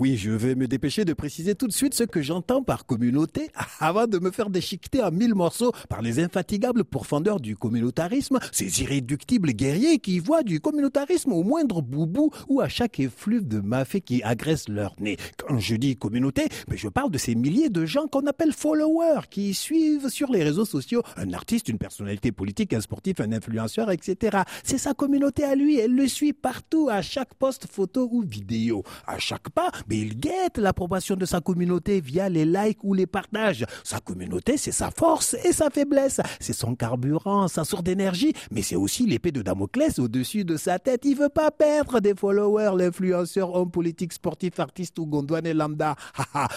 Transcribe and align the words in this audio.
Oui, 0.00 0.16
je 0.16 0.30
vais 0.30 0.54
me 0.54 0.68
dépêcher 0.68 1.04
de 1.04 1.12
préciser 1.12 1.56
tout 1.56 1.66
de 1.66 1.72
suite 1.72 1.92
ce 1.92 2.04
que 2.04 2.22
j'entends 2.22 2.62
par 2.62 2.86
communauté 2.86 3.50
avant 3.80 4.06
de 4.06 4.20
me 4.20 4.30
faire 4.30 4.48
déchiqueter 4.48 5.02
en 5.02 5.10
mille 5.10 5.34
morceaux 5.34 5.72
par 5.88 6.02
les 6.02 6.20
infatigables 6.20 6.84
pourfendeurs 6.84 7.40
du 7.40 7.56
communautarisme, 7.56 8.38
ces 8.52 8.82
irréductibles 8.82 9.50
guerriers 9.50 9.98
qui 9.98 10.20
voient 10.20 10.44
du 10.44 10.60
communautarisme 10.60 11.32
au 11.32 11.42
moindre 11.42 11.82
boubou 11.82 12.30
ou 12.48 12.60
à 12.60 12.68
chaque 12.68 13.00
effluve 13.00 13.48
de 13.48 13.58
mafé 13.58 14.00
qui 14.00 14.22
agresse 14.22 14.68
leur 14.68 14.94
nez. 15.00 15.16
Quand 15.36 15.58
je 15.58 15.74
dis 15.74 15.96
communauté, 15.96 16.46
mais 16.68 16.76
je 16.76 16.86
parle 16.86 17.10
de 17.10 17.18
ces 17.18 17.34
milliers 17.34 17.68
de 17.68 17.84
gens 17.84 18.06
qu'on 18.06 18.28
appelle 18.28 18.52
followers 18.52 19.22
qui 19.28 19.52
suivent 19.52 20.10
sur 20.10 20.30
les 20.30 20.44
réseaux 20.44 20.64
sociaux 20.64 21.02
un 21.16 21.32
artiste, 21.32 21.68
une 21.68 21.78
personnalité 21.78 22.30
politique, 22.30 22.72
un 22.72 22.80
sportif, 22.80 23.18
un 23.18 23.32
influenceur, 23.32 23.90
etc. 23.90 24.42
C'est 24.62 24.78
sa 24.78 24.94
communauté 24.94 25.42
à 25.42 25.56
lui, 25.56 25.80
elle 25.80 25.96
le 25.96 26.06
suit 26.06 26.34
partout, 26.34 26.88
à 26.88 27.02
chaque 27.02 27.34
post 27.34 27.66
photo 27.68 28.08
ou 28.12 28.22
vidéo. 28.22 28.84
À 29.04 29.18
chaque 29.18 29.50
pas, 29.50 29.72
mais 29.88 29.98
il 29.98 30.18
guette 30.18 30.58
l'approbation 30.58 31.16
de 31.16 31.24
sa 31.24 31.40
communauté 31.40 32.00
via 32.00 32.28
les 32.28 32.44
likes 32.44 32.84
ou 32.84 32.94
les 32.94 33.06
partages. 33.06 33.64
Sa 33.84 34.00
communauté, 34.00 34.56
c'est 34.56 34.72
sa 34.72 34.90
force 34.90 35.34
et 35.44 35.52
sa 35.52 35.70
faiblesse. 35.70 36.20
C'est 36.40 36.52
son 36.52 36.74
carburant, 36.74 37.48
sa 37.48 37.64
source 37.64 37.82
d'énergie, 37.82 38.32
mais 38.50 38.62
c'est 38.62 38.76
aussi 38.76 39.06
l'épée 39.06 39.32
de 39.32 39.42
Damoclès 39.42 39.98
au-dessus 39.98 40.44
de 40.44 40.56
sa 40.56 40.78
tête. 40.78 41.04
Il 41.04 41.16
veut 41.16 41.28
pas 41.28 41.50
perdre 41.50 42.00
des 42.00 42.14
followers, 42.14 42.72
l'influenceur, 42.76 43.54
homme 43.54 43.70
politique, 43.70 44.12
sportif, 44.12 44.58
artiste 44.60 44.98
ou 44.98 45.06
gondouane 45.06 45.46
et 45.46 45.54
lambda. 45.54 45.96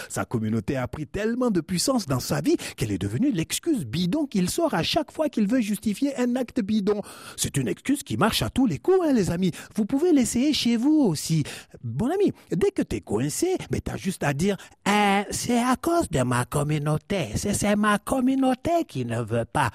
sa 0.08 0.24
communauté 0.24 0.76
a 0.76 0.86
pris 0.88 1.06
tellement 1.06 1.50
de 1.50 1.60
puissance 1.60 2.06
dans 2.06 2.20
sa 2.20 2.40
vie 2.40 2.56
qu'elle 2.76 2.92
est 2.92 2.98
devenue 2.98 3.32
l'excuse 3.32 3.84
bidon 3.86 4.26
qu'il 4.26 4.50
sort 4.50 4.74
à 4.74 4.82
chaque 4.82 5.12
fois 5.12 5.28
qu'il 5.28 5.46
veut 5.46 5.60
justifier 5.60 6.16
un 6.16 6.36
acte 6.36 6.60
bidon. 6.60 7.00
C'est 7.36 7.56
une 7.56 7.68
excuse 7.68 8.02
qui 8.02 8.16
marche 8.16 8.42
à 8.42 8.50
tous 8.50 8.66
les 8.66 8.78
coups, 8.78 8.98
hein, 9.04 9.12
les 9.12 9.30
amis. 9.30 9.52
Vous 9.74 9.86
pouvez 9.86 10.12
l'essayer 10.12 10.52
chez 10.52 10.76
vous 10.76 11.00
aussi. 11.00 11.44
Bon 11.82 12.10
ami, 12.10 12.32
dès 12.50 12.70
que 12.70 12.82
t'es 12.82 13.00
coincé, 13.00 13.21
mais 13.70 13.80
t'as 13.80 13.96
juste 13.96 14.22
à 14.24 14.32
dire 14.32 14.56
eh, 14.92 15.22
c'est 15.30 15.58
à 15.58 15.76
cause 15.76 16.10
de 16.10 16.22
ma 16.22 16.44
communauté. 16.44 17.28
C'est 17.36 17.76
ma 17.76 17.98
communauté 17.98 18.84
qui 18.86 19.06
ne 19.06 19.22
veut 19.22 19.46
pas. 19.46 19.70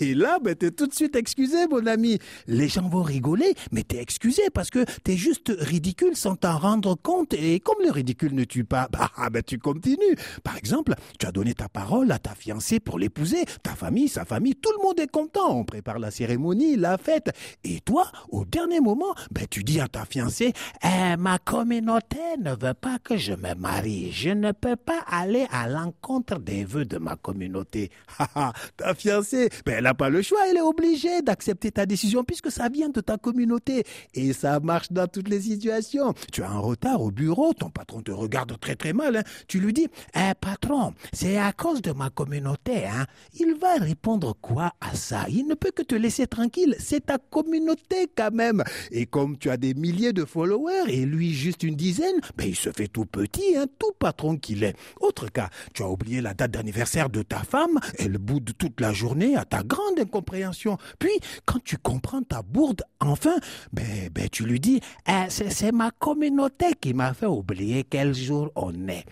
Et 0.00 0.14
là, 0.14 0.38
ben, 0.42 0.54
t'es 0.54 0.70
tout 0.70 0.86
de 0.86 0.94
suite 0.94 1.14
excusé, 1.14 1.66
mon 1.66 1.86
ami. 1.86 2.18
Les 2.46 2.68
gens 2.68 2.88
vont 2.88 3.02
rigoler, 3.02 3.54
mais 3.70 3.82
t'es 3.82 3.98
excusé 3.98 4.42
parce 4.54 4.70
que 4.70 4.84
t'es 5.04 5.16
juste 5.16 5.52
ridicule 5.58 6.16
sans 6.16 6.36
t'en 6.36 6.56
rendre 6.56 6.94
compte. 6.94 7.34
Et 7.34 7.60
comme 7.60 7.84
le 7.84 7.90
ridicule 7.90 8.34
ne 8.34 8.44
tue 8.44 8.64
pas, 8.64 8.88
bah, 8.90 9.10
ben, 9.30 9.42
tu 9.42 9.58
continues. 9.58 10.16
Par 10.42 10.56
exemple, 10.56 10.94
tu 11.18 11.26
as 11.26 11.32
donné 11.32 11.52
ta 11.52 11.68
parole 11.68 12.10
à 12.10 12.18
ta 12.18 12.34
fiancée 12.34 12.80
pour 12.80 12.98
l'épouser. 12.98 13.44
Ta 13.62 13.74
famille, 13.74 14.08
sa 14.08 14.24
famille, 14.24 14.54
tout 14.54 14.72
le 14.78 14.82
monde 14.82 14.98
est 15.00 15.10
content. 15.10 15.54
On 15.54 15.64
prépare 15.64 15.98
la 15.98 16.10
cérémonie, 16.10 16.76
la 16.76 16.96
fête. 16.96 17.30
Et 17.62 17.80
toi, 17.80 18.10
au 18.30 18.46
dernier 18.46 18.80
moment, 18.80 19.14
ben, 19.30 19.46
tu 19.50 19.64
dis 19.64 19.80
à 19.80 19.88
ta 19.88 20.06
fiancée, 20.06 20.54
eh, 20.82 21.16
ma 21.18 21.38
communauté 21.38 22.20
ne 22.40 22.52
veut 22.52 22.74
pas 22.74 22.98
que 22.98 23.18
je 23.18 23.34
me 23.34 23.54
marie. 23.54 24.10
Je 24.12 24.30
ne 24.30 24.52
peux 24.62 24.76
pas 24.76 25.00
aller 25.08 25.46
à 25.50 25.68
l'encontre 25.68 26.38
des 26.38 26.64
vœux 26.64 26.84
de 26.84 26.96
ma 26.96 27.16
communauté. 27.16 27.90
ta 28.76 28.94
fiancée, 28.94 29.50
ben, 29.66 29.74
elle 29.78 29.84
n'a 29.84 29.94
pas 29.94 30.08
le 30.08 30.22
choix, 30.22 30.38
elle 30.48 30.56
est 30.56 30.60
obligée 30.60 31.20
d'accepter 31.20 31.72
ta 31.72 31.84
décision 31.84 32.22
puisque 32.22 32.50
ça 32.50 32.68
vient 32.68 32.88
de 32.88 33.00
ta 33.00 33.18
communauté. 33.18 33.84
Et 34.14 34.32
ça 34.32 34.60
marche 34.60 34.92
dans 34.92 35.08
toutes 35.08 35.28
les 35.28 35.40
situations. 35.40 36.14
Tu 36.32 36.44
as 36.44 36.50
un 36.50 36.60
retard 36.60 37.02
au 37.02 37.10
bureau, 37.10 37.52
ton 37.52 37.70
patron 37.70 38.02
te 38.02 38.12
regarde 38.12 38.58
très 38.60 38.76
très 38.76 38.92
mal. 38.92 39.16
Hein. 39.16 39.22
Tu 39.48 39.58
lui 39.58 39.72
dis, 39.72 39.88
eh, 40.14 40.32
patron, 40.40 40.94
c'est 41.12 41.38
à 41.38 41.52
cause 41.52 41.82
de 41.82 41.90
ma 41.90 42.10
communauté. 42.10 42.86
Hein. 42.86 43.06
Il 43.40 43.56
va 43.60 43.74
répondre 43.74 44.36
quoi 44.40 44.74
à 44.80 44.94
ça? 44.94 45.26
Il 45.28 45.48
ne 45.48 45.54
peut 45.54 45.72
que 45.74 45.82
te 45.82 45.96
laisser 45.96 46.28
tranquille. 46.28 46.76
C'est 46.78 47.06
ta 47.06 47.18
communauté 47.18 48.08
quand 48.16 48.32
même. 48.32 48.62
Et 48.92 49.06
comme 49.06 49.36
tu 49.36 49.50
as 49.50 49.56
des 49.56 49.74
milliers 49.74 50.12
de 50.12 50.24
followers 50.24 50.84
et 50.86 51.04
lui 51.04 51.34
juste 51.34 51.64
une 51.64 51.74
dizaine, 51.74 52.20
ben, 52.36 52.46
il 52.46 52.54
se 52.56 52.70
fait 52.70 52.86
tout 52.86 53.06
petit, 53.06 53.56
hein, 53.56 53.66
tout 53.80 53.90
patron 53.98 54.36
est. 54.64 54.76
Autre 55.00 55.28
cas, 55.28 55.48
tu 55.74 55.82
as 55.82 55.88
oublié 55.88 56.20
la 56.20 56.34
date 56.34 56.52
d'anniversaire 56.52 57.10
de 57.10 57.22
ta 57.22 57.38
femme, 57.38 57.78
elle 57.98 58.18
boude 58.18 58.50
toute 58.58 58.80
la 58.80 58.92
journée 58.92 59.36
à 59.36 59.44
ta 59.44 59.62
grande 59.62 59.98
incompréhension. 59.98 60.78
Puis, 60.98 61.12
quand 61.44 61.62
tu 61.64 61.76
comprends 61.76 62.22
ta 62.22 62.42
bourde, 62.42 62.82
enfin, 63.00 63.36
ben, 63.72 64.08
ben 64.12 64.28
tu 64.30 64.44
lui 64.44 64.60
dis, 64.60 64.80
eh, 65.08 65.28
c'est 65.28 65.72
ma 65.72 65.90
communauté 65.90 66.66
qui 66.80 66.94
m'a 66.94 67.14
fait 67.14 67.26
oublier 67.26 67.84
quel 67.84 68.14
jour 68.14 68.50
on 68.54 68.72
est. 68.88 69.04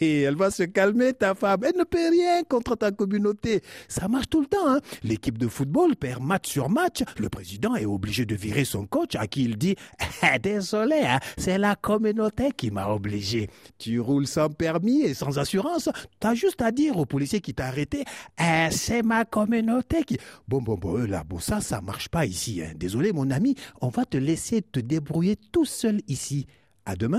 Elle 0.00 0.36
va 0.36 0.50
se 0.50 0.64
calmer, 0.64 1.12
ta 1.12 1.34
femme. 1.34 1.60
Elle 1.64 1.78
ne 1.78 1.84
peut 1.84 2.10
rien 2.10 2.42
contre 2.44 2.76
ta 2.76 2.90
communauté. 2.90 3.62
Ça 3.88 4.08
marche 4.08 4.28
tout 4.28 4.40
le 4.40 4.46
temps. 4.46 4.68
Hein. 4.68 4.80
L'équipe 5.02 5.38
de 5.38 5.48
football 5.48 5.96
perd 5.96 6.22
match 6.22 6.48
sur 6.48 6.68
match. 6.68 7.02
Le 7.18 7.28
président 7.28 7.74
est 7.76 7.86
obligé 7.86 8.24
de 8.24 8.34
virer 8.34 8.64
son 8.64 8.86
coach 8.86 9.14
à 9.14 9.26
qui 9.26 9.44
il 9.44 9.56
dit, 9.56 9.76
eh, 10.22 10.38
désolé, 10.38 11.00
hein, 11.04 11.18
c'est 11.36 11.58
la 11.58 11.76
communauté 11.76 12.50
qui 12.56 12.70
m'a 12.70 12.88
obligé. 12.88 13.50
Tu 13.78 14.00
roules 14.00 14.26
sans 14.26 14.48
permis 14.72 15.02
et 15.02 15.14
sans 15.14 15.38
assurance. 15.38 15.88
Tu 16.20 16.26
as 16.26 16.34
juste 16.34 16.62
à 16.62 16.70
dire 16.70 16.96
au 16.96 17.06
policier 17.06 17.40
qui 17.40 17.54
t'a 17.54 17.66
arrêté, 17.66 18.04
eh, 18.40 18.68
c'est 18.70 19.02
ma 19.02 19.24
communauté 19.24 20.04
qui... 20.04 20.16
Bon, 20.46 20.62
bon, 20.62 20.76
bon, 20.76 21.08
là, 21.08 21.24
bon, 21.24 21.38
ça, 21.38 21.60
ça 21.60 21.80
marche 21.80 22.08
pas 22.08 22.24
ici. 22.26 22.62
Hein. 22.62 22.72
Désolé, 22.76 23.12
mon 23.12 23.30
ami, 23.30 23.56
on 23.80 23.88
va 23.88 24.04
te 24.04 24.16
laisser 24.16 24.62
te 24.62 24.80
débrouiller 24.80 25.36
tout 25.52 25.64
seul 25.64 26.00
ici. 26.06 26.46
À 26.86 26.96
demain. 26.96 27.18